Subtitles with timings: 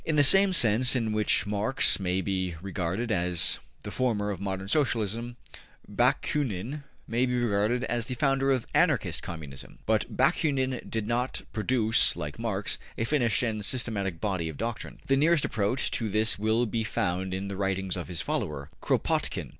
[0.03, 4.67] In the same sense in which Marx may be regarded as the founder of modern
[4.67, 5.37] Socialism,
[5.87, 9.77] Bakunin may be regarded as the founder of Anarchist Communism.
[9.85, 14.99] But Bakunin did not produce, like Marx, a finished and systematic body of doctrine.
[15.05, 19.49] The nearest approach to this will be found in the writings of his follower, Kropotkin.